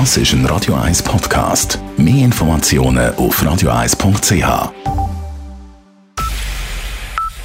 Das 0.00 0.16
ist 0.16 0.32
ein 0.32 0.44
Radio 0.46 0.74
1 0.74 1.04
Podcast. 1.04 1.78
Mehr 1.96 2.24
Informationen 2.24 3.14
auf 3.14 3.40
radio1.ch. 3.40 4.72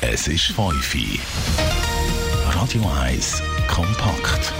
Es 0.01 0.27
ist 0.27 0.45
5 0.45 0.95
Uhr. 0.95 1.19
Radio 2.55 2.81
1 3.05 3.43
kompakt. 3.67 4.51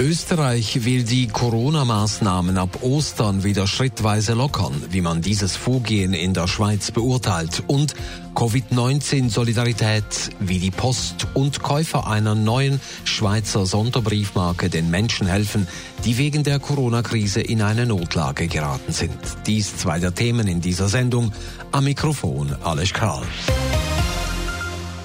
Österreich 0.00 0.84
will 0.84 1.04
die 1.04 1.28
Corona-Maßnahmen 1.28 2.58
ab 2.58 2.82
Ostern 2.82 3.44
wieder 3.44 3.68
schrittweise 3.68 4.34
lockern, 4.34 4.74
wie 4.90 5.00
man 5.00 5.22
dieses 5.22 5.54
Vorgehen 5.54 6.14
in 6.14 6.34
der 6.34 6.48
Schweiz 6.48 6.90
beurteilt. 6.90 7.62
Und 7.68 7.94
Covid-19-Solidarität, 8.34 10.30
wie 10.40 10.58
die 10.58 10.72
Post 10.72 11.28
und 11.34 11.62
Käufer 11.62 12.08
einer 12.08 12.34
neuen 12.34 12.80
Schweizer 13.04 13.66
Sonderbriefmarke 13.66 14.68
den 14.68 14.90
Menschen 14.90 15.28
helfen, 15.28 15.68
die 16.04 16.18
wegen 16.18 16.42
der 16.42 16.58
Corona-Krise 16.58 17.40
in 17.40 17.62
eine 17.62 17.86
Notlage 17.86 18.48
geraten 18.48 18.92
sind. 18.92 19.16
Dies 19.46 19.76
zwei 19.76 20.00
der 20.00 20.12
Themen 20.12 20.48
in 20.48 20.60
dieser 20.60 20.88
Sendung. 20.88 21.32
Am 21.70 21.84
Mikrofon 21.84 22.52
Alles 22.64 22.92
Karl. 22.92 23.22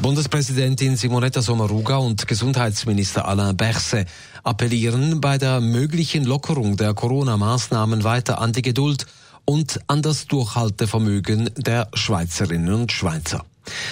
Bundespräsidentin 0.02 0.96
Simonetta 0.96 1.42
Sommaruga 1.42 1.98
und 1.98 2.26
Gesundheitsminister 2.26 3.28
Alain 3.28 3.58
Berset 3.58 4.08
appellieren 4.44 5.22
bei 5.22 5.38
der 5.38 5.62
möglichen 5.62 6.26
Lockerung 6.26 6.78
der 6.78 6.94
Corona-Maßnahmen 6.94 8.04
weiter 8.04 8.40
an 8.40 8.54
die 8.54 8.62
Geduld 8.62 9.06
und 9.46 9.80
an 9.88 10.02
das 10.02 10.28
Durchhaltevermögen 10.28 11.50
der 11.58 11.88
Schweizerinnen 11.94 12.74
und 12.74 12.92
Schweizer. 12.92 13.46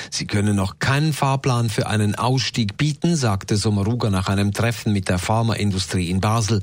Sie 0.09 0.25
können 0.25 0.55
noch 0.55 0.79
keinen 0.79 1.13
Fahrplan 1.13 1.69
für 1.69 1.87
einen 1.87 2.15
Ausstieg 2.15 2.77
bieten, 2.77 3.15
sagte 3.15 3.57
Sommaruga 3.57 4.09
nach 4.09 4.27
einem 4.27 4.53
Treffen 4.53 4.93
mit 4.93 5.09
der 5.09 5.19
Pharmaindustrie 5.19 6.09
in 6.09 6.21
Basel. 6.21 6.61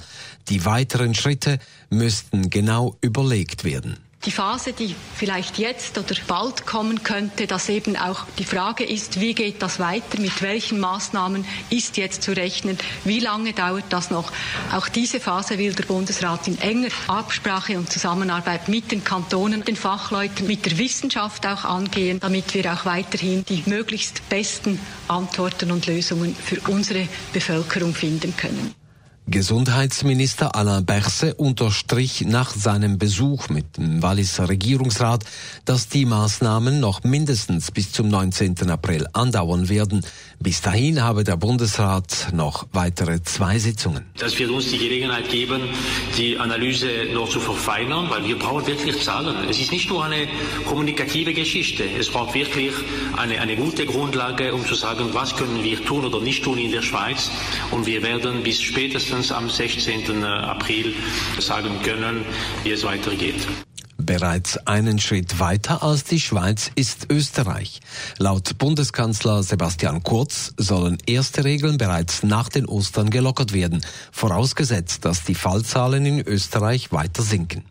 Die 0.49 0.65
weiteren 0.65 1.15
Schritte 1.15 1.59
müssten 1.91 2.51
genau 2.51 2.97
überlegt 3.01 3.65
werden 3.65 3.99
die 4.27 4.31
Phase, 4.31 4.73
die 4.73 4.95
vielleicht 5.15 5.59
jetzt 5.59 5.99
oder 5.99 6.15
bald 6.27 6.67
kommen 6.67 7.03
könnte, 7.03 7.47
dass 7.47 7.69
eben 7.69 7.97
auch 7.97 8.25
die 8.39 8.45
Frage 8.45 8.85
ist, 8.85 9.21
wie 9.21 9.35
geht 9.35 9.63
das 9.63 9.79
weiter, 9.79 10.21
mit 10.21 10.43
welchen 10.43 10.81
Maßnahmen 10.81 11.45
ist 11.71 11.97
jetzt 11.97 12.23
zu 12.23 12.33
rechnen, 12.33 12.79
wie 13.05 13.21
lange 13.21 13.53
dauert 13.53 13.85
das 13.91 14.11
noch. 14.11 14.33
Auch 14.73 14.89
diese 14.89 15.21
Phase 15.21 15.59
will 15.59 15.75
der 15.75 15.85
Bundesrat 15.85 16.49
in 16.49 16.59
enger 16.59 16.89
Absprache 17.07 17.77
und 17.79 17.91
Zusammenarbeit 17.93 18.69
mit 18.69 18.93
den 18.93 19.05
Kantonen, 19.05 19.65
den 19.65 19.77
Fachleuten, 19.77 20.47
mit 20.47 20.65
der 20.67 20.79
Wissenschaft 20.79 21.47
auch 21.47 21.65
angehen, 21.65 22.21
damit 22.21 22.55
wir 22.55 22.73
auch 22.73 22.85
weiterhin 22.87 23.45
die 23.45 23.63
möglichst 23.67 24.29
besten 24.29 24.81
Antworten 25.09 25.71
und 25.71 25.87
Lösungen 25.87 26.35
für 26.35 26.61
unsere 26.71 27.09
Bevölkerung 27.33 27.95
finden 27.95 28.35
können. 28.37 28.75
Gesundheitsminister 29.27 30.55
Alain 30.55 30.85
Berset 30.85 31.39
unterstrich 31.39 32.27
nach 32.27 32.51
seinem 32.51 32.99
Besuch 32.99 33.49
mit 33.49 33.79
dem 33.79 34.03
Walliser 34.03 34.51
Regierungsrat, 34.51 35.25
dass 35.65 35.89
die 35.89 36.05
Maßnahmen 36.05 36.79
noch 36.79 37.05
mindestens 37.05 37.71
bis 37.71 37.91
zum 37.91 38.09
19. 38.09 38.69
April 38.69 39.07
andauern 39.15 39.71
werden. 39.71 40.05
Bis 40.41 40.61
dahin 40.61 41.03
habe 41.03 41.25
der 41.25 41.39
Bundesrat 41.39 42.29
noch 42.35 42.67
weitere 42.73 43.23
zwei 43.23 43.59
Sitzungen. 43.59 44.05
Das 44.19 44.39
wird 44.39 44.51
uns 44.51 44.71
die 44.71 44.77
Gelegenheit 44.77 45.31
geben, 45.31 45.63
die 46.19 46.37
Analyse 46.39 46.87
noch 47.15 47.31
zu 47.31 47.41
verfeinern, 47.41 48.11
weil 48.11 48.27
wir 48.27 48.39
brauchen 48.39 48.67
wirklich 48.67 49.03
Zahlen. 49.03 49.49
Es 49.49 49.59
ist 49.59 49.73
nicht 49.73 49.89
nur 49.89 50.05
eine 50.05 50.29
kommunikative 50.67 51.33
Geschichte. 51.33 51.85
Es 51.99 52.11
braucht 52.11 52.35
wirklich 52.35 52.75
eine, 53.17 53.41
eine 53.41 53.57
gute 53.57 53.87
Grundlage, 53.87 54.53
um 54.53 54.67
zu 54.67 54.75
sagen, 54.75 55.09
was 55.13 55.35
können 55.35 55.65
wir 55.65 55.83
tun 55.83 56.05
oder 56.05 56.21
nicht 56.21 56.45
tun 56.45 56.59
in 56.59 56.73
der 56.73 56.83
Schweiz. 56.83 57.31
Und 57.71 57.87
wir 57.87 58.03
werden 58.03 58.43
bis 58.43 58.61
spätestens 58.61 59.14
spätestens 59.15 59.33
am 59.33 59.49
16. 59.49 60.23
Äh, 60.23 60.27
April 60.27 60.95
sagen 61.39 61.81
können, 61.83 62.25
wie 62.65 62.73
es 62.73 62.85
weitergeht. 62.85 63.47
Bereits 63.97 64.59
einen 64.67 64.99
Schritt 64.99 65.39
weiter 65.39 65.83
als 65.83 66.05
die 66.05 66.21
Schweiz 66.21 66.71
ist 66.75 67.07
Österreich. 67.11 67.81
Laut 68.19 68.59
Bundeskanzler 68.59 69.43
Sebastian 69.43 70.03
Kurz 70.03 70.53
sollen 70.59 70.99
erste 71.07 71.45
Regeln 71.45 71.79
bereits 71.79 72.23
nach 72.23 72.49
den 72.49 72.67
Ostern 72.67 73.09
gelockert 73.09 73.53
werden, 73.53 73.87
vorausgesetzt, 74.11 75.05
dass 75.05 75.23
die 75.23 75.37
Fallzahlen 75.37 76.05
in 76.05 76.21
Österreich 76.21 76.91
weiter 76.93 77.23
sinken. 77.23 77.65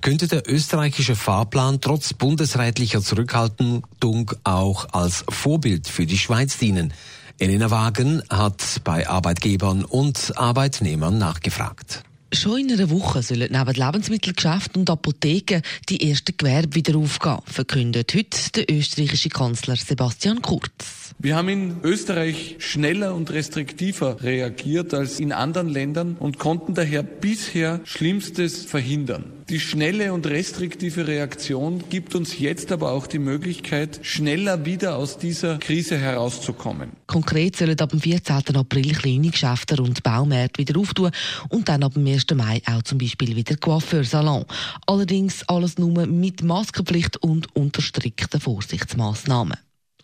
Könnte 0.00 0.28
der 0.28 0.50
österreichische 0.50 1.14
Fahrplan 1.14 1.80
trotz 1.80 2.14
bundesrätlicher 2.14 3.02
Zurückhaltung 3.02 4.32
auch 4.44 4.88
als 4.92 5.24
Vorbild 5.28 5.88
für 5.88 6.06
die 6.06 6.18
Schweiz 6.18 6.56
dienen? 6.56 6.92
Elena 7.38 7.70
Wagen 7.70 8.22
hat 8.30 8.80
bei 8.82 9.06
Arbeitgebern 9.06 9.84
und 9.84 10.32
Arbeitnehmern 10.36 11.18
nachgefragt. 11.18 12.02
Schon 12.32 12.60
in 12.60 12.72
einer 12.72 12.88
Woche 12.88 13.22
sollen 13.22 13.52
neben 13.52 13.74
Lebensmittelgeschäften 13.74 14.80
und 14.80 14.90
Apotheken 14.90 15.60
die 15.90 16.08
ersten 16.08 16.34
Gewerbe 16.36 16.74
wieder 16.74 16.96
aufgehen, 16.96 17.38
verkündet 17.44 18.14
heute 18.14 18.52
der 18.54 18.74
österreichische 18.74 19.28
Kanzler 19.28 19.76
Sebastian 19.76 20.40
Kurz. 20.40 21.14
Wir 21.18 21.36
haben 21.36 21.50
in 21.50 21.76
Österreich 21.82 22.56
schneller 22.58 23.14
und 23.14 23.30
restriktiver 23.30 24.22
reagiert 24.22 24.94
als 24.94 25.20
in 25.20 25.32
anderen 25.32 25.68
Ländern 25.68 26.16
und 26.18 26.38
konnten 26.38 26.74
daher 26.74 27.02
bisher 27.02 27.80
Schlimmstes 27.84 28.64
verhindern. 28.64 29.35
Die 29.48 29.60
schnelle 29.60 30.12
und 30.12 30.26
restriktive 30.26 31.06
Reaktion 31.06 31.84
gibt 31.88 32.16
uns 32.16 32.36
jetzt 32.36 32.72
aber 32.72 32.90
auch 32.90 33.06
die 33.06 33.20
Möglichkeit, 33.20 34.00
schneller 34.02 34.64
wieder 34.64 34.96
aus 34.96 35.18
dieser 35.18 35.58
Krise 35.58 35.96
herauszukommen. 35.96 36.90
Konkret 37.06 37.54
sollen 37.54 37.78
ab 37.78 37.90
dem 37.90 38.00
14. 38.00 38.56
April 38.56 38.92
kleine 38.92 39.30
Geschäfte 39.30 39.80
und 39.80 40.02
Baumärkte 40.02 40.58
wieder 40.58 40.80
auftun 40.80 41.12
und 41.48 41.68
dann 41.68 41.84
ab 41.84 41.94
dem 41.94 42.08
1. 42.08 42.26
Mai 42.34 42.60
auch 42.66 42.82
zum 42.82 42.98
Beispiel 42.98 43.36
wieder 43.36 43.56
Coiffeursalon. 43.56 44.46
Allerdings 44.84 45.48
alles 45.48 45.78
nur 45.78 46.06
mit 46.06 46.42
Maskenpflicht 46.42 47.18
und 47.18 47.54
unter 47.54 47.82
strikten 47.82 48.40
Vorsichtsmaßnahmen. 48.40 49.58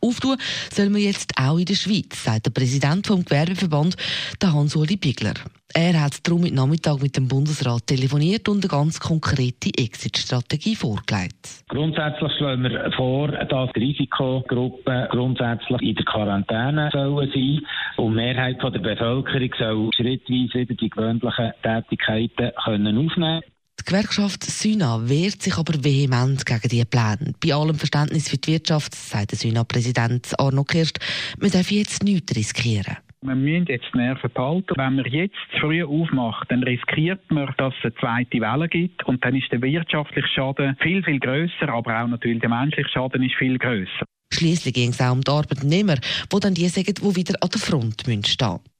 Auftun 0.04 0.36
soll 0.72 0.90
man 0.90 1.00
jetzt 1.00 1.32
auch 1.38 1.58
in 1.58 1.64
der 1.64 1.74
Schweiz, 1.74 2.24
sagt 2.24 2.46
der 2.46 2.50
Präsident 2.50 3.06
vom 3.06 3.24
Gewerbeverband, 3.24 3.96
der 4.42 4.52
Hans-Uli 4.52 4.96
Bigler. 4.96 5.34
Er 5.74 6.02
hat 6.02 6.26
darum 6.26 6.42
mit 6.42 6.52
Nachmittag 6.52 7.00
mit 7.00 7.16
dem 7.16 7.28
Bundesrat 7.28 7.86
telefoniert 7.86 8.48
und 8.48 8.64
eine 8.64 8.68
ganz 8.68 8.98
konkrete 8.98 9.70
Exit-Strategie 9.78 10.74
vorgelegt. 10.74 11.64
Grundsätzlich 11.68 12.32
schlagen 12.36 12.64
wir 12.64 12.90
vor, 12.96 13.28
dass 13.28 13.70
die 13.74 13.80
Risikogruppen 13.80 15.06
grundsätzlich 15.10 15.80
in 15.82 15.94
der 15.94 16.04
Quarantäne 16.04 16.90
sollen 16.92 17.30
sein 17.32 17.60
und 17.96 18.10
die 18.10 18.16
Mehrheit 18.16 18.60
der 18.60 18.70
Bevölkerung 18.70 19.50
soll 19.56 19.90
schrittweise 19.94 20.58
wieder 20.58 20.74
die 20.74 20.90
gewöhnlichen 20.90 21.52
Tätigkeiten 21.62 22.50
können 22.64 22.98
aufnehmen 22.98 23.42
die 23.80 23.84
Gewerkschaft 23.84 24.44
Syna 24.44 25.08
wehrt 25.08 25.42
sich 25.42 25.56
aber 25.56 25.82
vehement 25.82 26.44
gegen 26.46 26.68
diese 26.68 26.86
Pläne. 26.86 27.32
Bei 27.44 27.54
allem 27.54 27.76
Verständnis 27.76 28.28
für 28.28 28.36
die 28.36 28.52
Wirtschaft, 28.52 28.94
sagt 28.94 29.32
der 29.32 29.38
Syna-Präsident 29.38 30.38
Arno 30.38 30.64
Kirst, 30.64 30.98
man 31.40 31.50
darf 31.50 31.70
jetzt 31.70 32.04
nichts 32.04 32.36
riskieren. 32.36 32.96
Wir 33.24 33.36
müssen 33.36 33.66
jetzt 33.66 33.86
die 33.94 33.98
Nerven 33.98 34.30
behalten. 34.34 34.74
Wenn 34.76 34.96
man 34.96 35.04
jetzt 35.04 35.36
zu 35.52 35.60
früh 35.60 35.84
aufmacht, 35.84 36.50
dann 36.50 36.64
riskiert 36.64 37.30
man, 37.30 37.54
dass 37.56 37.72
es 37.78 37.84
eine 37.84 37.94
zweite 37.94 38.40
Welle 38.40 38.68
gibt. 38.68 39.04
Und 39.04 39.24
dann 39.24 39.36
ist 39.36 39.50
der 39.52 39.62
wirtschaftliche 39.62 40.26
Schaden 40.26 40.76
viel, 40.80 41.04
viel 41.04 41.20
grösser, 41.20 41.68
aber 41.68 42.02
auch 42.02 42.08
natürlich 42.08 42.40
der 42.40 42.48
menschliche 42.48 42.88
Schaden 42.88 43.22
ist 43.22 43.36
viel 43.36 43.58
grösser. 43.58 44.04
Schließlich 44.32 44.74
ging 44.74 44.90
es 44.90 45.00
auch 45.00 45.12
um 45.12 45.20
die 45.20 45.30
Arbeitnehmer, 45.30 45.96
die 45.96 46.40
dann 46.40 46.54
die 46.54 46.68
sagen, 46.68 46.94
die 46.94 47.16
wieder 47.16 47.34
an 47.40 47.50
der 47.50 47.60
Front 47.60 48.00
stehen 48.00 48.20
müssen. 48.20 48.71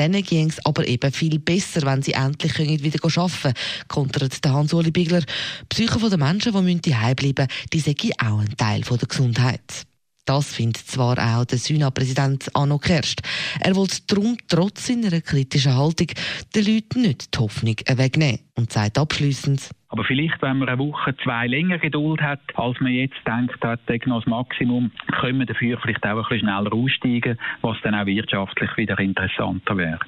Denen 0.00 0.22
ging 0.22 0.48
es 0.48 0.64
aber 0.64 0.88
eben 0.88 1.12
viel 1.12 1.38
besser, 1.38 1.82
wenn 1.82 2.00
sie 2.00 2.14
endlich 2.14 2.56
wieder 2.58 2.98
arbeiten 3.04 3.42
können, 3.42 3.54
kontert 3.86 4.40
Hans-Uli 4.46 4.90
Bigler. 4.90 5.20
Die 5.20 5.26
Psyche 5.68 6.08
der 6.08 6.16
Menschen, 6.16 6.54
die 6.66 6.90
daheim 6.90 7.16
bleiben 7.16 7.46
müssen, 7.46 7.70
die 7.70 7.80
sagen 7.80 8.10
auch 8.18 8.38
ein 8.40 8.56
Teil 8.56 8.80
der 8.80 9.06
Gesundheit. 9.06 9.89
Das 10.30 10.54
findet 10.54 10.76
zwar 10.76 11.18
auch 11.18 11.44
der 11.44 11.58
Syna-Präsident 11.58 12.54
Anno 12.54 12.78
Kerst. 12.78 13.20
Er 13.58 13.74
will 13.74 13.88
darum 14.06 14.36
trotz 14.46 14.86
seiner 14.86 15.20
kritischen 15.20 15.76
Haltung 15.76 16.06
den 16.54 16.66
Leuten 16.66 17.02
nicht 17.02 17.34
die 17.34 17.38
Hoffnung 17.40 17.74
wegnehmen 17.84 18.38
und 18.56 18.70
sagt 18.70 18.96
abschliessend, 18.96 19.70
aber 19.88 20.04
vielleicht, 20.04 20.40
wenn 20.40 20.58
man 20.58 20.68
eine 20.68 20.78
Woche, 20.78 21.16
zwei 21.24 21.48
länger 21.48 21.78
Geduld 21.78 22.20
hat, 22.20 22.38
als 22.54 22.78
man 22.78 22.92
jetzt 22.92 23.16
denkt 23.26 23.60
hat, 23.64 23.80
das 23.88 24.26
Maximum, 24.26 24.92
können 25.20 25.40
wir 25.40 25.46
dafür 25.46 25.80
vielleicht 25.82 26.06
auch 26.06 26.10
ein 26.10 26.22
bisschen 26.22 26.48
schneller 26.48 26.72
aussteigen, 26.72 27.36
was 27.62 27.76
dann 27.82 27.96
auch 27.96 28.06
wirtschaftlich 28.06 28.70
wieder 28.76 29.00
interessanter 29.00 29.76
wäre. 29.76 29.98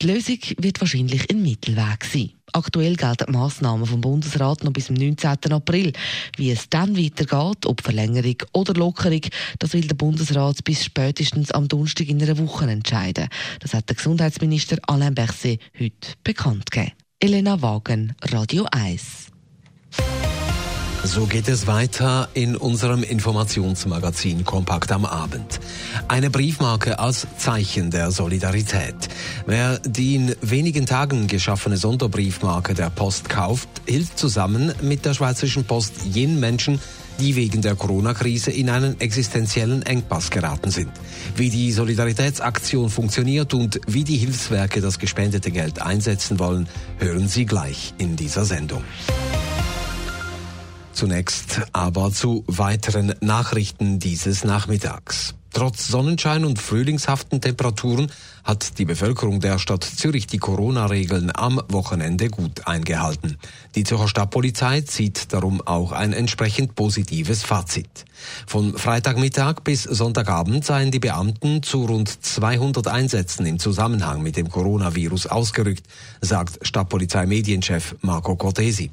Die 0.00 0.06
Lösung 0.06 0.38
wird 0.58 0.80
wahrscheinlich 0.80 1.28
ein 1.28 1.42
Mittelweg 1.42 2.04
sein. 2.04 2.30
Aktuell 2.52 2.94
gelten 2.94 3.32
Massnahmen 3.32 3.84
vom 3.84 4.00
Bundesrat 4.00 4.62
noch 4.62 4.72
bis 4.72 4.86
zum 4.86 4.94
19. 4.94 5.52
April. 5.52 5.92
Wie 6.36 6.52
es 6.52 6.68
dann 6.70 6.96
weitergeht, 6.96 7.66
ob 7.66 7.82
Verlängerung 7.82 8.36
oder 8.52 8.74
Lockerung, 8.74 9.22
das 9.58 9.72
will 9.72 9.88
der 9.88 9.96
Bundesrat 9.96 10.62
bis 10.62 10.84
spätestens 10.84 11.50
am 11.50 11.66
Donnerstag 11.66 12.08
in 12.08 12.22
einer 12.22 12.38
Woche 12.38 12.70
entscheiden. 12.70 13.28
Das 13.58 13.74
hat 13.74 13.88
der 13.88 13.96
Gesundheitsminister 13.96 14.78
Alain 14.86 15.16
Berset 15.16 15.60
heute 15.76 16.14
bekannt 16.22 16.70
gegeben. 16.70 16.92
Elena 17.18 17.60
Wagen, 17.60 18.14
Radio 18.22 18.68
1. 18.70 19.32
So 21.04 21.26
geht 21.26 21.48
es 21.48 21.66
weiter 21.66 22.28
in 22.34 22.56
unserem 22.56 23.02
Informationsmagazin 23.02 24.44
Kompakt 24.44 24.92
am 24.92 25.04
Abend. 25.04 25.60
Eine 26.08 26.28
Briefmarke 26.28 26.98
als 26.98 27.26
Zeichen 27.38 27.90
der 27.90 28.10
Solidarität. 28.10 28.94
Wer 29.46 29.78
die 29.78 30.16
in 30.16 30.36
wenigen 30.42 30.86
Tagen 30.86 31.26
geschaffene 31.26 31.76
Sonderbriefmarke 31.76 32.74
der 32.74 32.90
Post 32.90 33.28
kauft, 33.28 33.68
hilft 33.86 34.18
zusammen 34.18 34.72
mit 34.82 35.04
der 35.04 35.14
Schweizerischen 35.14 35.64
Post 35.64 36.04
jenen 36.04 36.40
Menschen, 36.40 36.80
die 37.20 37.36
wegen 37.36 37.62
der 37.62 37.74
Corona-Krise 37.74 38.50
in 38.50 38.68
einen 38.68 39.00
existenziellen 39.00 39.82
Engpass 39.82 40.30
geraten 40.30 40.70
sind. 40.70 40.90
Wie 41.36 41.48
die 41.48 41.72
Solidaritätsaktion 41.72 42.90
funktioniert 42.90 43.54
und 43.54 43.80
wie 43.86 44.04
die 44.04 44.16
Hilfswerke 44.16 44.80
das 44.80 44.98
gespendete 44.98 45.50
Geld 45.50 45.80
einsetzen 45.80 46.38
wollen, 46.38 46.68
hören 46.98 47.28
Sie 47.28 47.46
gleich 47.46 47.94
in 47.98 48.16
dieser 48.16 48.44
Sendung. 48.44 48.84
Zunächst 50.98 51.60
aber 51.72 52.10
zu 52.10 52.42
weiteren 52.48 53.14
Nachrichten 53.20 54.00
dieses 54.00 54.42
Nachmittags. 54.42 55.36
Trotz 55.52 55.86
Sonnenschein 55.86 56.44
und 56.44 56.58
frühlingshaften 56.58 57.40
Temperaturen 57.40 58.10
hat 58.42 58.78
die 58.78 58.84
Bevölkerung 58.84 59.38
der 59.38 59.58
Stadt 59.58 59.84
Zürich 59.84 60.26
die 60.26 60.38
Corona-Regeln 60.38 61.30
am 61.32 61.62
Wochenende 61.68 62.28
gut 62.28 62.66
eingehalten. 62.66 63.38
Die 63.76 63.84
Zürcher 63.84 64.08
Stadtpolizei 64.08 64.80
zieht 64.80 65.32
darum 65.32 65.60
auch 65.60 65.92
ein 65.92 66.12
entsprechend 66.12 66.74
positives 66.74 67.44
Fazit. 67.44 68.04
Von 68.46 68.76
Freitagmittag 68.76 69.60
bis 69.62 69.84
Sonntagabend 69.84 70.64
seien 70.64 70.90
die 70.90 70.98
Beamten 70.98 71.62
zu 71.62 71.84
rund 71.84 72.08
200 72.08 72.88
Einsätzen 72.88 73.46
im 73.46 73.60
Zusammenhang 73.60 74.22
mit 74.22 74.36
dem 74.36 74.50
Coronavirus 74.50 75.28
ausgerückt, 75.28 75.86
sagt 76.20 76.58
Stadtpolizei-Medienchef 76.66 77.94
Marco 78.00 78.34
Cortesi. 78.34 78.90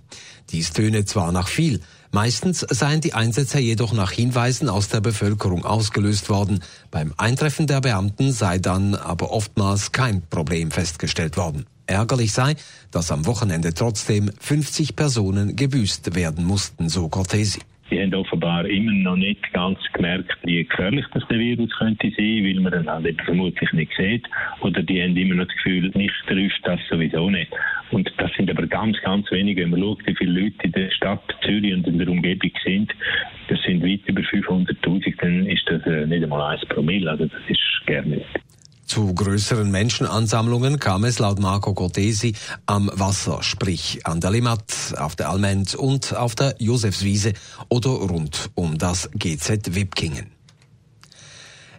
Dies 0.51 0.71
töne 0.71 1.05
zwar 1.05 1.31
nach 1.31 1.47
viel, 1.47 1.81
Meistens 2.15 2.61
seien 2.61 3.01
die 3.01 3.13
Einsätze 3.13 3.59
jedoch 3.59 3.91
nach 3.91 4.09
Hinweisen 4.09 4.69
aus 4.69 4.87
der 4.87 5.01
Bevölkerung 5.01 5.65
ausgelöst 5.65 6.29
worden. 6.29 6.63
Beim 6.89 7.13
Eintreffen 7.17 7.67
der 7.67 7.81
Beamten 7.81 8.31
sei 8.31 8.57
dann 8.57 8.95
aber 8.95 9.33
oftmals 9.33 9.91
kein 9.91 10.21
Problem 10.29 10.71
festgestellt 10.71 11.35
worden. 11.35 11.65
Ärgerlich 11.87 12.31
sei, 12.31 12.55
dass 12.89 13.11
am 13.11 13.25
Wochenende 13.25 13.73
trotzdem 13.73 14.31
50 14.39 14.95
Personen 14.95 15.57
gebüßt 15.57 16.15
werden 16.15 16.45
mussten, 16.45 16.87
so 16.87 17.09
Cortesi. 17.09 17.59
Sie 17.89 18.01
haben 18.01 18.13
offenbar 18.15 18.65
immer 18.65 18.93
noch 18.93 19.17
nicht 19.17 19.51
ganz 19.51 19.77
gemerkt, 19.93 20.37
wie 20.43 20.63
gefährlich 20.63 21.05
das 21.13 21.27
der 21.27 21.37
Virus 21.37 21.69
könnte 21.77 22.09
sein, 22.17 22.43
weil 22.43 22.59
man 22.61 22.73
ihn 22.73 22.89
halt 22.89 23.21
vermutlich 23.23 23.71
nicht 23.73 23.91
sieht. 23.95 24.25
Oder 24.61 24.81
die 24.81 25.03
haben 25.03 25.15
immer 25.17 25.35
noch 25.35 25.45
das 25.47 25.55
Gefühl, 25.57 25.91
mich 25.93 26.11
trifft 26.27 26.61
das 26.63 26.79
sowieso 26.89 27.29
nicht. 27.29 27.51
Und 27.91 28.11
das 28.17 28.31
sind 28.35 28.49
aber 28.49 28.65
ganz, 28.65 28.97
ganz 29.01 29.29
wenige. 29.31 29.61
Wenn 29.61 29.71
man 29.71 29.81
schaut, 29.81 30.07
wie 30.07 30.15
viele 30.15 30.41
Leute 30.41 30.63
in 30.63 30.71
der 30.71 30.89
Stadt 30.91 31.34
Zürich 31.45 31.73
und 31.73 31.87
in 31.87 31.97
der 31.97 32.09
Umgebung 32.09 32.51
sind, 32.63 32.91
das 33.47 33.59
sind 33.65 33.83
weit 33.83 34.01
über 34.07 34.21
500.000, 34.21 35.15
dann 35.21 35.45
ist 35.45 35.63
das 35.67 35.81
äh, 35.85 36.05
nicht 36.05 36.23
einmal 36.23 36.57
ein 36.57 36.67
Promille. 36.67 37.09
Also 37.09 37.25
das 37.25 37.41
ist 37.47 37.59
gerne 37.85 38.17
nicht. 38.17 38.25
Zu 38.85 39.15
größeren 39.15 39.71
Menschenansammlungen 39.71 40.79
kam 40.79 41.05
es 41.05 41.17
laut 41.17 41.39
Marco 41.39 41.73
Cortesi 41.73 42.33
am 42.67 42.89
Wasser, 42.93 43.41
sprich 43.41 44.05
an 44.05 44.21
der 44.21 44.29
Limmat, 44.29 44.93
auf 44.97 45.15
der 45.15 45.29
Alment 45.29 45.73
und 45.73 46.15
auf 46.15 46.35
der 46.35 46.55
Josefswiese 46.59 47.33
oder 47.67 47.89
rund 47.89 48.51
um 48.53 48.77
das 48.77 49.09
GZ 49.15 49.75
Wipkingen. 49.75 50.34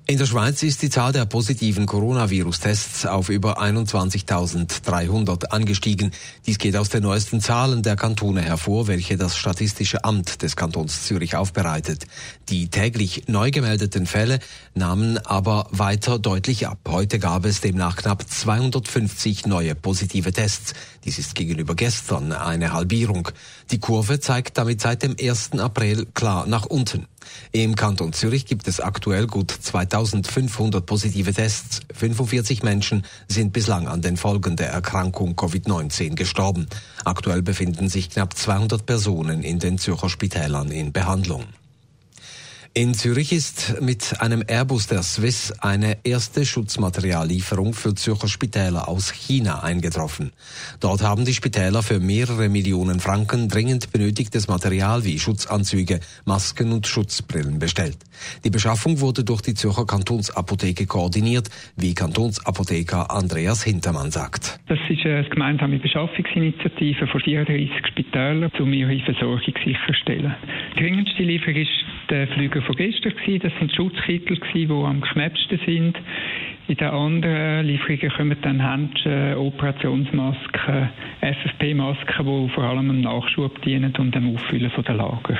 In 0.09 0.19
der 0.19 0.27
Schweiz 0.27 0.63
ist 0.63 0.83
die 0.83 0.89
Zahl 0.89 1.11
der 1.13 1.25
positiven 1.25 1.85
Coronavirus-Tests 1.85 3.07
auf 3.07 3.29
über 3.29 3.61
21.300 3.61 5.47
angestiegen. 5.47 6.13
Dies 6.47 6.59
geht 6.59 6.77
aus 6.77 6.91
den 6.91 7.03
neuesten 7.03 7.41
Zahlen 7.41 7.83
der 7.83 7.97
Kantone 7.97 8.41
hervor, 8.41 8.87
welche 8.87 9.17
das 9.17 9.37
Statistische 9.37 10.05
Amt 10.05 10.43
des 10.43 10.55
Kantons 10.55 11.07
Zürich 11.07 11.35
aufbereitet. 11.35 12.07
Die 12.51 12.69
täglich 12.69 13.25
neu 13.27 13.51
gemeldeten 13.51 14.07
Fälle 14.07 14.39
nahmen 14.75 15.19
aber 15.19 15.67
weiter 15.73 16.21
deutlich 16.21 16.69
ab. 16.69 16.79
Heute 16.87 17.19
gab 17.19 17.45
es 17.45 17.61
demnach 17.61 17.97
knapp 17.97 18.31
250 18.31 19.47
neue 19.47 19.75
positive 19.75 20.31
Tests. 20.33 20.75
Dies 21.05 21.19
ist 21.19 21.35
gegenüber 21.35 21.75
gestern 21.75 22.31
eine 22.31 22.73
Halbierung. 22.73 23.29
Die 23.73 23.81
Kurve 23.81 24.21
zeigt 24.21 24.57
damit 24.57 24.81
seit 24.81 25.03
dem 25.03 25.17
1. 25.21 25.59
April 25.59 26.07
klar 26.15 26.47
nach 26.47 26.65
unten. 26.65 27.09
Im 27.53 27.77
Kanton 27.77 28.13
Zürich 28.13 28.47
gibt 28.47 28.69
es 28.69 28.81
aktuell 28.81 29.27
gut 29.27 29.51
2500 29.51 30.85
positive 30.85 31.33
Tests. 31.33 31.81
45 31.95 32.63
Menschen 32.63 33.05
sind 33.29 33.53
bislang 33.53 33.89
an 33.89 34.03
den 34.03 34.17
Folgen 34.17 34.57
der 34.57 34.71
Erkrankung 34.71 35.35
Covid-19 35.35 36.15
gestorben. 36.15 36.67
Aktuell 37.05 37.43
befinden 37.43 37.89
sich 37.89 38.11
knapp 38.11 38.37
200 38.37 38.87
Personen 38.87 39.43
in 39.43 39.59
den 39.59 39.79
Zürcher 39.79 40.09
Spitälern 40.09 40.71
in 40.71 40.93
Behandlung. 40.93 41.45
In 42.79 42.93
Zürich 42.93 43.33
ist 43.33 43.81
mit 43.81 44.21
einem 44.21 44.45
Airbus 44.47 44.87
der 44.87 45.03
Swiss 45.03 45.51
eine 45.63 45.97
erste 46.05 46.45
Schutzmateriallieferung 46.45 47.73
für 47.73 47.95
Zürcher 47.95 48.29
Spitäler 48.29 48.87
aus 48.87 49.15
China 49.15 49.63
eingetroffen. 49.63 50.31
Dort 50.79 51.03
haben 51.03 51.25
die 51.25 51.33
Spitäler 51.33 51.83
für 51.83 52.01
mehrere 52.01 52.51
Millionen 52.51 53.01
Franken 53.01 53.49
dringend 53.49 53.93
benötigtes 53.93 54.49
Material 54.49 55.07
wie 55.07 55.19
Schutzanzüge, 55.19 56.01
Masken 56.27 56.71
und 56.71 56.87
Schutzbrillen 56.87 57.59
bestellt. 57.59 57.97
Die 58.45 58.51
Beschaffung 58.51 59.01
wurde 59.01 59.25
durch 59.25 59.41
die 59.41 59.55
Zürcher 59.55 59.87
Kantonsapotheke 59.87 60.85
koordiniert, 60.85 61.49
wie 61.79 61.95
Kantonsapotheker 61.95 63.11
Andreas 63.11 63.65
Hintermann 63.65 64.11
sagt. 64.11 64.61
Das 64.69 64.79
ist 64.91 65.03
eine 65.07 65.25
gemeinsame 65.31 65.79
Beschaffungsinitiative 65.79 67.07
von 67.07 67.23
34 67.23 67.71
Spitälern, 67.89 68.53
um 68.59 68.71
ihre 68.75 69.01
Versorgung 69.01 69.41
sicherzustellen. 69.65 70.37
Die 70.75 70.83
dringendste 70.83 71.23
Lieferung 71.23 71.57
ist 71.57 71.71
der 72.11 72.29
Flüge 72.29 72.63
von 72.63 72.77
gestern. 72.77 73.13
Gewesen. 73.13 73.41
Das 73.43 73.53
sind 73.59 73.73
Schutzkittel, 73.75 74.39
die 74.55 74.69
am 74.69 75.01
knappsten 75.01 75.61
sind. 75.65 75.97
In 76.69 76.77
den 76.77 76.89
anderen 76.89 77.67
Lieferungen 77.67 78.11
kommen 78.17 78.37
dann 78.43 78.63
Handschuhe, 78.63 79.39
Operationsmasken, 79.39 80.91
FFP-Masken, 81.21 82.27
die 82.27 82.49
vor 82.55 82.65
allem 82.65 82.91
im 82.91 83.01
Nachschub 83.03 83.63
dienen 83.63 83.95
und 83.97 84.15
dem 84.15 84.35
Auffüllen 84.35 84.73
der 84.87 84.95
Lager. 84.95 85.39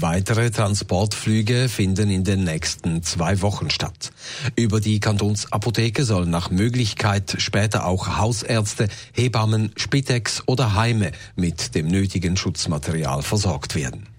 Weitere 0.00 0.50
Transportflüge 0.50 1.68
finden 1.68 2.10
in 2.10 2.24
den 2.24 2.42
nächsten 2.42 3.02
zwei 3.02 3.40
Wochen 3.42 3.70
statt. 3.70 4.10
Über 4.56 4.80
die 4.80 4.98
Kantonsapotheke 4.98 6.02
sollen 6.02 6.30
nach 6.30 6.50
Möglichkeit 6.50 7.36
später 7.38 7.86
auch 7.86 8.18
Hausärzte, 8.18 8.88
Hebammen, 9.14 9.70
Spitex 9.76 10.42
oder 10.46 10.74
Heime 10.74 11.12
mit 11.36 11.76
dem 11.76 11.86
nötigen 11.86 12.36
Schutzmaterial 12.36 13.22
versorgt 13.22 13.76
werden. 13.76 14.13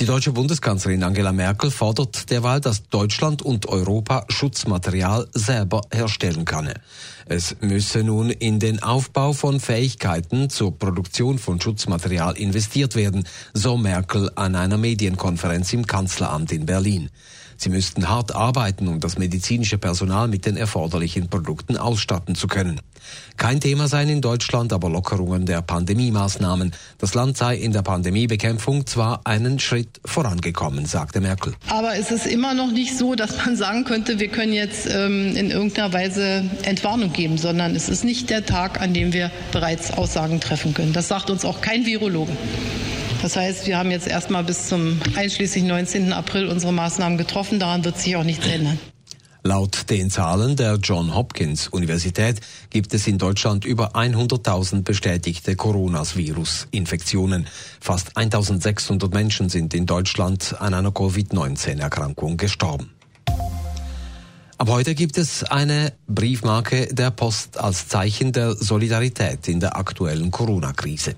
Die 0.00 0.06
deutsche 0.06 0.30
Bundeskanzlerin 0.30 1.02
Angela 1.02 1.32
Merkel 1.32 1.72
fordert 1.72 2.30
derweil, 2.30 2.60
dass 2.60 2.88
Deutschland 2.88 3.42
und 3.42 3.66
Europa 3.66 4.24
Schutzmaterial 4.28 5.26
selber 5.34 5.80
herstellen 5.92 6.44
könne. 6.44 6.74
Es 7.26 7.56
müsse 7.60 8.04
nun 8.04 8.30
in 8.30 8.60
den 8.60 8.80
Aufbau 8.80 9.32
von 9.32 9.58
Fähigkeiten 9.58 10.50
zur 10.50 10.78
Produktion 10.78 11.40
von 11.40 11.60
Schutzmaterial 11.60 12.36
investiert 12.36 12.94
werden, 12.94 13.26
so 13.54 13.76
Merkel 13.76 14.30
an 14.36 14.54
einer 14.54 14.78
Medienkonferenz 14.78 15.72
im 15.72 15.84
Kanzleramt 15.84 16.52
in 16.52 16.64
Berlin. 16.64 17.10
Sie 17.60 17.70
müssten 17.70 18.08
hart 18.08 18.36
arbeiten, 18.36 18.86
um 18.86 19.00
das 19.00 19.18
medizinische 19.18 19.78
Personal 19.78 20.28
mit 20.28 20.46
den 20.46 20.56
erforderlichen 20.56 21.28
Produkten 21.28 21.76
ausstatten 21.76 22.36
zu 22.36 22.46
können. 22.46 22.80
Kein 23.36 23.58
Thema 23.60 23.88
seien 23.88 24.08
in 24.08 24.20
Deutschland 24.20 24.72
aber 24.72 24.88
Lockerungen 24.88 25.44
der 25.44 25.62
Pandemie-Maßnahmen. 25.62 26.72
Das 26.98 27.14
Land 27.14 27.36
sei 27.36 27.56
in 27.56 27.72
der 27.72 27.82
Pandemiebekämpfung 27.82 28.86
zwar 28.86 29.22
einen 29.24 29.58
Schritt 29.58 30.00
vorangekommen, 30.04 30.86
sagte 30.86 31.20
Merkel. 31.20 31.54
Aber 31.68 31.96
es 31.96 32.12
ist 32.12 32.26
immer 32.26 32.54
noch 32.54 32.70
nicht 32.70 32.96
so, 32.96 33.16
dass 33.16 33.44
man 33.44 33.56
sagen 33.56 33.84
könnte, 33.84 34.20
wir 34.20 34.28
können 34.28 34.52
jetzt 34.52 34.88
ähm, 34.88 35.34
in 35.36 35.50
irgendeiner 35.50 35.92
Weise 35.92 36.48
Entwarnung 36.62 37.12
geben, 37.12 37.38
sondern 37.38 37.74
es 37.74 37.88
ist 37.88 38.04
nicht 38.04 38.30
der 38.30 38.46
Tag, 38.46 38.80
an 38.80 38.94
dem 38.94 39.12
wir 39.12 39.32
bereits 39.50 39.92
Aussagen 39.92 40.40
treffen 40.40 40.74
können. 40.74 40.92
Das 40.92 41.08
sagt 41.08 41.28
uns 41.28 41.44
auch 41.44 41.60
kein 41.60 41.86
Virologe. 41.86 42.32
Das 43.22 43.36
heißt, 43.36 43.66
wir 43.66 43.76
haben 43.76 43.90
jetzt 43.90 44.06
erstmal 44.06 44.44
bis 44.44 44.68
zum 44.68 45.00
einschließlich 45.16 45.64
19. 45.64 46.12
April 46.12 46.46
unsere 46.46 46.72
Maßnahmen 46.72 47.18
getroffen. 47.18 47.58
Daran 47.58 47.84
wird 47.84 47.98
sich 47.98 48.16
auch 48.16 48.24
nichts 48.24 48.46
ändern. 48.46 48.78
Laut 49.42 49.88
den 49.88 50.10
Zahlen 50.10 50.56
der 50.56 50.74
John 50.76 51.14
Hopkins 51.14 51.68
Universität 51.68 52.40
gibt 52.70 52.92
es 52.92 53.06
in 53.06 53.18
Deutschland 53.18 53.64
über 53.64 53.94
100.000 53.94 54.82
bestätigte 54.82 55.56
Coronavirus-Infektionen. 55.56 57.46
Fast 57.80 58.16
1.600 58.16 59.12
Menschen 59.14 59.48
sind 59.48 59.74
in 59.74 59.86
Deutschland 59.86 60.56
an 60.58 60.74
einer 60.74 60.90
Covid-19-Erkrankung 60.90 62.36
gestorben. 62.36 62.97
Ab 64.60 64.70
heute 64.70 64.96
gibt 64.96 65.18
es 65.18 65.44
eine 65.44 65.92
Briefmarke 66.08 66.92
der 66.92 67.12
Post 67.12 67.60
als 67.60 67.86
Zeichen 67.86 68.32
der 68.32 68.56
Solidarität 68.56 69.46
in 69.46 69.60
der 69.60 69.76
aktuellen 69.76 70.32
Corona-Krise. 70.32 71.14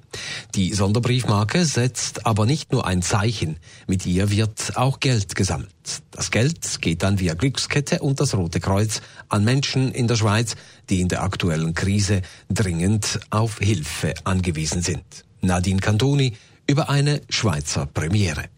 Die 0.55 0.75
Sonderbriefmarke 0.75 1.65
setzt 1.65 2.27
aber 2.27 2.45
nicht 2.45 2.71
nur 2.71 2.87
ein 2.87 3.01
Zeichen, 3.01 3.57
mit 3.87 4.05
ihr 4.05 4.29
wird 4.31 4.77
auch 4.77 5.01
Geld 5.01 5.37
gesammelt. 5.37 5.73
Das 6.11 6.31
Geld 6.31 6.83
geht 6.83 7.03
dann 7.03 7.19
via 7.19 7.33
Glückskette 7.33 8.01
und 8.01 8.21
das 8.21 8.35
Rote 8.35 8.61
Kreuz 8.61 9.01
an 9.31 9.43
Menschen 9.43 9.91
in 9.91 10.07
der 10.07 10.17
Schweiz, 10.17 10.55
die 10.91 11.01
in 11.01 11.09
der 11.09 11.23
aktuellen 11.23 11.73
Krise 11.73 12.21
dringend 12.51 13.21
auf 13.31 13.57
Hilfe 13.59 14.13
angewiesen 14.25 14.83
sind. 14.83 15.25
Nadine 15.41 15.81
Cantoni 15.81 16.37
über 16.67 16.91
eine 16.91 17.23
Schweizer 17.31 17.87
Premiere. 17.87 18.51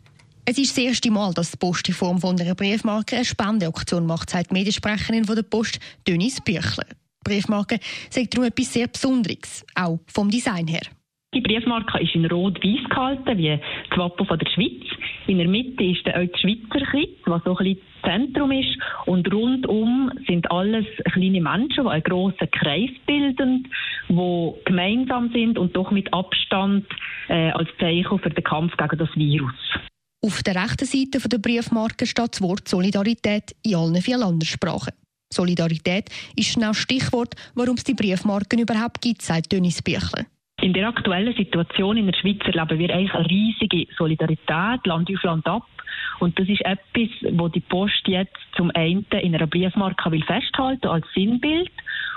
Es 0.44 0.58
ist 0.58 0.76
das 0.76 0.84
erste 0.84 1.08
Mal, 1.12 1.32
dass 1.34 1.52
die 1.52 1.56
Post 1.56 1.88
in 1.88 1.94
Form 1.94 2.18
von 2.18 2.40
einer 2.40 2.56
Briefmarke 2.56 3.14
eine 3.14 3.25
Spendeaktion 3.25 4.04
macht, 4.04 4.28
sagt 4.28 4.50
die 4.50 4.54
Mediensprecherin 4.54 5.25
von 5.25 5.37
der 5.37 5.44
Post, 5.44 5.78
Dönis 6.06 6.40
Büchler. 6.40 6.84
Die 7.25 7.30
Briefmarke 7.30 7.78
sagt 8.11 8.34
darum 8.34 8.49
etwas 8.49 8.72
sehr 8.72 8.88
Besonderes, 8.88 9.64
auch 9.76 10.00
vom 10.08 10.30
Design 10.30 10.66
her. 10.66 10.82
Die 11.32 11.40
Briefmarke 11.40 12.02
ist 12.02 12.16
in 12.16 12.26
rot-weiß 12.26 12.88
gehalten, 12.90 13.38
wie 13.38 13.56
das 13.88 13.99
Wappen 13.99 14.26
von 14.26 14.37
der 14.37 14.50
Schweiz. 14.50 14.82
In 15.28 15.38
der 15.38 15.46
Mitte 15.46 15.84
ist 15.84 16.08
auch 16.08 16.26
das 16.26 16.40
Schweizer 16.40 16.84
Kreuz, 16.90 17.08
was 17.26 17.44
so 17.44 17.56
ein 17.56 17.64
bisschen 17.64 17.82
Zentrum 18.04 18.50
ist. 18.50 18.76
Und 19.06 19.32
rundum 19.32 20.11
sind 20.26 20.50
alles 20.50 20.87
kleine 21.12 21.40
Menschen, 21.40 21.84
die 21.84 21.88
einen 21.88 22.02
grossen 22.02 22.50
Kreis 22.50 22.90
bilden, 23.06 23.68
die 24.08 24.52
gemeinsam 24.64 25.30
sind 25.32 25.56
und 25.56 25.76
doch 25.76 25.92
mit 25.92 26.12
Abstand 26.12 26.84
äh, 27.28 27.52
als 27.52 27.68
Zeichen 27.78 28.18
für 28.18 28.30
den 28.30 28.42
Kampf 28.42 28.76
gegen 28.76 28.99
das 28.99 29.14
Virus. 29.14 29.54
Auf 30.25 30.45
der 30.45 30.55
rechten 30.55 30.87
Seite 30.87 31.29
der 31.29 31.38
Briefmarke 31.38 32.07
steht 32.07 32.35
das 32.35 32.41
Wort 32.41 32.69
Solidarität 32.69 33.57
in 33.64 33.75
allen 33.75 34.00
vier 34.00 34.19
Landessprachen. 34.19 34.93
Solidarität 35.35 36.11
ist 36.37 36.52
schnell 36.52 36.75
Stichwort, 36.75 37.35
warum 37.57 37.75
es 37.75 37.83
die 37.83 37.95
Briefmarken 37.95 38.61
überhaupt 38.61 39.00
gibt, 39.02 39.23
sagt 39.23 39.52
Dönis 39.52 39.83
Büchler. 39.83 40.26
In 40.61 40.75
der 40.75 40.87
aktuellen 40.87 41.35
Situation 41.35 41.97
in 41.97 42.07
der 42.07 42.14
Schweiz 42.14 42.38
erleben 42.45 42.79
wir 42.79 42.95
eigentlich 42.95 43.14
eine 43.14 43.29
riesige 43.29 43.93
Solidarität, 43.99 44.87
Land 44.87 45.11
auf 45.12 45.23
Land 45.25 45.47
ab. 45.49 45.67
Und 46.21 46.38
das 46.38 46.49
ist 46.49 46.64
etwas, 46.64 47.09
wo 47.33 47.49
die 47.49 47.61
Post 47.61 48.07
jetzt 48.07 48.37
zum 48.57 48.71
einen 48.75 49.07
in 49.11 49.35
einer 49.35 49.47
Briefmarke 49.47 50.11
will 50.11 50.23
festhalten 50.25 50.87
als 50.87 51.07
Sinnbild 51.14 51.71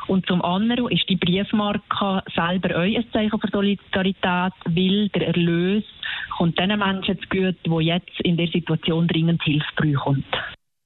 und 0.08 0.26
zum 0.28 0.42
anderen 0.44 0.92
ist 0.92 1.10
die 1.10 1.16
Briefmarke 1.16 2.24
selber 2.36 2.76
auch 2.76 2.82
ein 2.82 3.06
Zeichen 3.12 3.40
für 3.40 3.48
Solidarität, 3.52 4.54
weil 4.66 5.10
der 5.10 5.28
Erlös 5.28 5.84
kommt 6.38 6.60
den 6.60 6.78
Menschen 6.78 7.20
zu 7.20 7.28
gut, 7.30 7.56
die 7.66 7.86
jetzt 7.86 8.20
in 8.24 8.38
der 8.38 8.48
Situation 8.48 9.08
dringend 9.08 9.42
Hilfe 9.44 9.66
brauchen. 9.76 10.24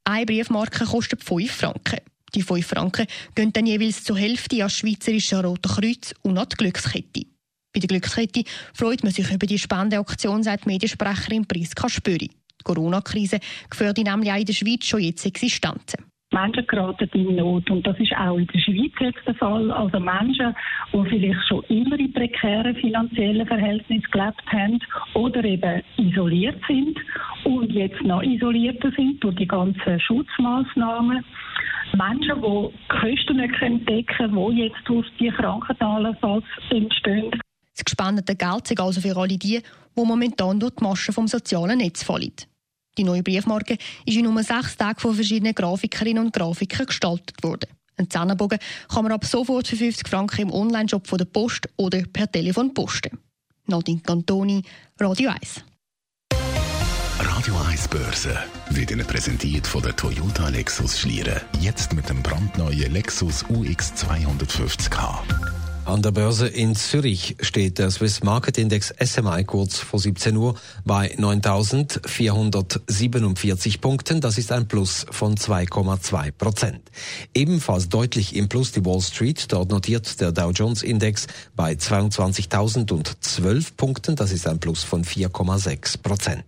Eine 0.05 0.25
Briefmarke 0.25 0.85
kostet 0.85 1.23
5 1.23 1.51
Franken. 1.51 1.99
Die 2.33 2.41
5 2.41 2.65
Franken 2.65 3.07
gehen 3.35 3.51
dann 3.51 3.65
jeweils 3.65 4.03
zur 4.03 4.17
Hälfte 4.17 4.57
an 4.57 4.61
das 4.61 4.77
Schweizerische 4.77 5.43
Rote 5.43 5.67
Kreuz 5.67 6.13
und 6.21 6.37
an 6.37 6.47
die 6.51 6.55
Glückskette. 6.55 7.25
Bei 7.73 7.79
der 7.79 7.87
Glückskette 7.87 8.43
freut 8.73 9.03
man 9.03 9.11
sich 9.11 9.31
über 9.31 9.45
die 9.45 9.59
Spendeaktion, 9.59 10.43
sagt 10.43 10.65
Mediensprecherin 10.65 11.45
Priska 11.45 11.89
Spöri. 11.89 12.29
Die 12.59 12.63
Corona-Krise 12.63 13.39
gefährdet 13.69 14.05
nämlich 14.05 14.31
auch 14.31 14.37
in 14.37 14.45
der 14.45 14.53
Schweiz 14.53 14.85
schon 14.85 15.01
jetzt 15.01 15.25
Existenzen. 15.25 16.05
Menschen 16.31 16.67
geraten 16.67 17.09
in 17.13 17.35
Not 17.37 17.69
und 17.71 17.87
das 17.87 17.99
ist 17.99 18.13
auch 18.15 18.37
in 18.37 18.45
der 18.45 18.59
Schweiz 18.59 18.91
jetzt 18.99 19.25
der 19.25 19.33
Fall. 19.35 19.71
Also 19.71 19.99
Menschen, 19.99 20.55
die 20.93 21.09
vielleicht 21.09 21.47
schon 21.47 21.63
immer 21.69 21.97
in 21.97 22.13
prekären 22.13 22.75
finanziellen 22.75 23.47
Verhältnissen 23.47 24.11
gelebt 24.11 24.45
haben 24.45 24.79
oder 25.15 25.43
eben 25.43 25.81
isoliert 25.97 26.61
sind 26.67 26.99
und 27.45 27.71
jetzt 27.71 28.01
noch 28.03 28.21
isolierter 28.21 28.91
sind 28.95 29.23
durch 29.23 29.37
die 29.37 29.47
ganzen 29.47 29.99
Schutzmaßnahmen. 29.99 31.25
Menschen, 31.97 32.41
die 32.41 32.71
Kosten 32.89 33.37
nicht 33.37 33.89
decken 33.89 34.05
können, 34.05 34.55
die 34.55 34.61
jetzt 34.61 34.81
durch 34.85 35.07
die 35.19 35.29
Krankentalersatz 35.29 36.45
entstehen. 36.69 37.31
Das 37.75 37.85
gespendete 37.85 38.35
Geld 38.35 38.67
sind 38.67 38.79
also 38.79 39.01
für 39.01 39.17
alle 39.17 39.37
die, 39.37 39.61
die 39.97 40.05
momentan 40.05 40.59
durch 40.59 40.75
die 40.75 40.83
Maschen 40.83 41.13
vom 41.13 41.27
sozialen 41.27 41.77
Netz 41.77 42.03
fallen. 42.03 42.33
Die 42.97 43.03
neue 43.03 43.23
Briefmarke 43.23 43.77
ist 44.05 44.17
in 44.17 44.23
nur 44.23 44.43
sechs 44.43 44.75
Tagen 44.75 44.99
von 44.99 45.15
verschiedenen 45.15 45.55
Grafikerinnen 45.55 46.25
und 46.25 46.33
Grafikern 46.33 46.87
gestaltet 46.87 47.41
worden. 47.43 47.69
Ein 47.95 48.09
Zähnebogen 48.09 48.59
kann 48.87 49.03
man 49.03 49.11
ab 49.11 49.25
sofort 49.25 49.67
für 49.67 49.75
50 49.75 50.07
Franken 50.07 50.41
im 50.41 50.51
Onlineshop 50.51 51.07
von 51.07 51.17
der 51.17 51.25
Post 51.25 51.67
oder 51.77 52.01
per 52.11 52.31
Telefon 52.31 52.73
posten. 52.73 53.19
Nadine 53.67 54.01
Cantoni, 54.01 54.63
Radio 54.99 55.29
1. 55.29 55.63
Radio 57.19 57.55
1 57.69 57.87
Börse 57.89 58.37
wird 58.69 58.91
Ihnen 58.91 59.05
präsentiert 59.05 59.67
von 59.67 59.81
der 59.81 59.95
Toyota 59.95 60.49
Lexus 60.49 60.99
Schlieren. 60.99 61.41
Jetzt 61.59 61.93
mit 61.93 62.09
dem 62.09 62.23
brandneuen 62.23 62.91
Lexus 62.91 63.43
UX 63.49 63.93
250k. 63.93 65.58
An 65.89 66.01
der 66.03 66.11
Börse 66.11 66.47
in 66.47 66.75
Zürich 66.75 67.35
steht 67.41 67.79
der 67.79 67.89
Swiss 67.89 68.21
Market 68.21 68.59
Index 68.59 68.93
SMI 69.03 69.43
kurz 69.43 69.79
vor 69.79 69.99
17 69.99 70.37
Uhr 70.37 70.53
bei 70.85 71.15
9.447 71.15 73.81
Punkten. 73.81 74.21
Das 74.21 74.37
ist 74.37 74.51
ein 74.51 74.67
Plus 74.67 75.07
von 75.09 75.35
2,2 75.35 76.31
Prozent. 76.31 76.91
Ebenfalls 77.33 77.89
deutlich 77.89 78.35
im 78.35 78.49
Plus 78.49 78.71
die 78.71 78.85
Wall 78.85 79.01
Street. 79.01 79.51
Dort 79.51 79.71
notiert 79.71 80.21
der 80.21 80.31
Dow 80.31 80.51
Jones 80.51 80.83
Index 80.83 81.25
bei 81.55 81.73
22.012 81.73 83.69
Punkten. 83.75 84.15
Das 84.15 84.31
ist 84.31 84.47
ein 84.47 84.59
Plus 84.59 84.83
von 84.83 85.03
4,6 85.03 86.03
Prozent. 86.03 86.45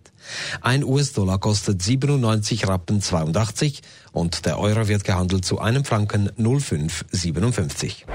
Ein 0.60 0.84
US-Dollar 0.84 1.38
kostet 1.38 1.82
97 1.82 2.68
Rappen 2.68 3.02
82 3.02 3.82
und 4.12 4.46
der 4.46 4.60
Euro 4.60 4.86
wird 4.86 5.02
gehandelt 5.02 5.44
zu 5.44 5.58
einem 5.58 5.84
Franken 5.84 6.30
0,557. 6.36 8.06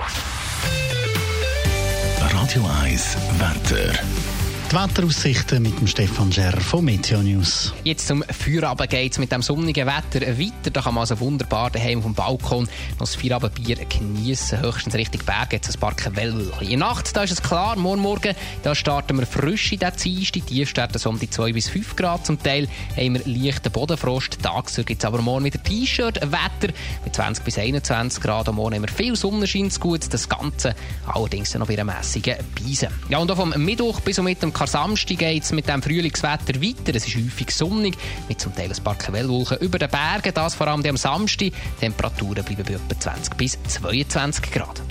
Radio 2.48 2.62
1 2.64 3.18
Wetter. 3.42 4.47
Die 4.70 4.76
Wetteraussichten 4.76 5.64
mit 5.64 5.80
dem 5.80 5.88
Stefan 5.88 6.30
Scherr 6.30 6.60
von 6.60 6.84
Meteo 6.84 7.22
News. 7.22 7.74
Jetzt 7.86 8.06
zum 8.06 8.22
Feierabend 8.24 8.90
geht 8.90 9.14
es 9.14 9.18
mit 9.18 9.32
dem 9.32 9.42
sonnigen 9.42 9.88
Wetter 9.88 10.28
weiter. 10.28 10.72
Da 10.74 10.82
kann 10.82 10.94
man 10.94 11.04
also 11.04 11.18
wunderbar 11.22 11.72
daheim 11.72 12.00
auf 12.00 12.04
dem 12.04 12.14
Balkon 12.14 12.64
noch 12.66 13.08
das 13.08 13.16
Feierabendbier 13.16 13.78
genießen. 13.86 14.60
Höchstens 14.60 14.96
Richtung 14.96 15.22
Berge 15.26 15.56
jetzt 15.56 15.74
ein 15.74 15.80
paar 15.80 15.96
Quellen. 15.96 16.52
In 16.60 16.80
Nacht 16.80 17.16
da 17.16 17.24
ist 17.24 17.32
es 17.32 17.42
klar, 17.42 17.78
morgen 17.78 18.02
Morgen 18.02 18.36
da 18.64 18.76
starten 18.76 19.18
wir 19.18 19.26
frisch 19.26 19.72
in 19.72 19.80
der 19.80 19.92
Dienstag. 19.92 20.46
Die 20.48 20.66
starten 20.66 21.00
so 21.00 21.12
um 21.12 21.18
die 21.18 21.30
2 21.30 21.54
bis 21.54 21.70
5 21.70 21.96
Grad. 21.96 22.26
Zum 22.26 22.38
Teil 22.44 22.68
haben 22.98 23.14
wir 23.14 23.22
leichten 23.26 23.72
Bodenfrost. 23.72 24.44
Tagsüber 24.44 24.84
gibt 24.84 25.02
es 25.02 25.06
aber 25.06 25.22
morgen 25.22 25.46
wieder 25.46 25.64
T-Shirt-Wetter 25.64 26.74
mit 27.06 27.16
20 27.16 27.46
bis 27.46 27.58
21 27.58 28.22
Grad. 28.22 28.50
Am 28.50 28.56
Morgen 28.56 28.76
haben 28.76 28.82
wir 28.82 28.90
viel 28.90 29.16
Sonnenschein 29.16 29.70
gut. 29.80 30.14
Das 30.14 30.28
Ganze 30.28 30.76
allerdings 31.06 31.54
noch 31.54 31.68
bei 31.68 31.80
einer 31.80 31.86
mässigen 31.86 32.36
Beise. 32.54 32.90
Ja, 33.08 33.20
und 33.20 33.32
auch 33.32 33.38
vom 33.38 33.52
Mittwoch 33.52 34.02
bis 34.02 34.20
und 34.20 34.26
mit 34.26 34.44
dem 34.60 34.68
Samstag 34.68 35.18
geht 35.18 35.44
es 35.44 35.52
mit 35.52 35.68
dem 35.68 35.82
Frühlingswetter 35.82 36.62
weiter. 36.62 36.96
Es 36.96 37.08
ist 37.08 37.16
häufig 37.16 37.52
sonnig, 37.52 37.98
mit 38.28 38.40
zum 38.40 38.56
Teil 38.56 38.72
ein 38.72 38.84
paar 38.84 38.96
Quellwolken 38.96 39.58
über 39.60 39.80
den 39.80 39.90
Bergen. 39.90 40.34
Das 40.34 40.56
vor 40.56 40.68
allem 40.68 40.86
am 40.86 40.98
Samstag. 40.98 41.48
Die 41.48 41.80
Temperaturen 41.80 42.44
bleiben 42.44 42.64
bei 42.64 42.74
etwa 42.74 43.00
20 43.00 43.36
bis 43.36 43.58
22 43.68 44.52
Grad. 44.52 44.82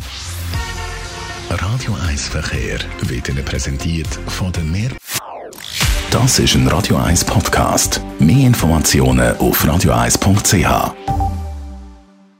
Radio 1.48 1.96
1 2.08 2.28
Verkehr 2.28 2.78
wird 3.02 3.28
Ihnen 3.28 3.44
präsentiert 3.44 4.08
von 4.26 4.52
der 4.52 4.64
Meer. 4.64 4.90
Das 6.10 6.38
ist 6.38 6.54
ein 6.54 6.66
Radio 6.68 6.96
1 6.96 7.24
Podcast. 7.24 8.00
Mehr 8.18 8.46
Informationen 8.46 9.36
auf 9.38 9.64
radio1.ch. 9.64 11.25